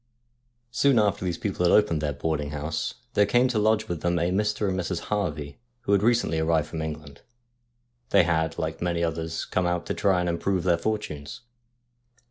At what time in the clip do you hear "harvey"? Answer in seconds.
5.11-5.59